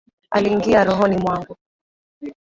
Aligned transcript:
Aliingia 0.31 0.83
rohoni 0.83 1.17
mwangu. 1.17 1.57